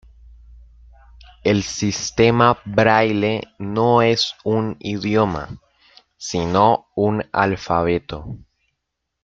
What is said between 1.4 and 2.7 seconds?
El sistema